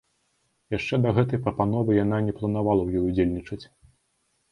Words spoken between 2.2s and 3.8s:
не планавала ў ёй удзельнічаць.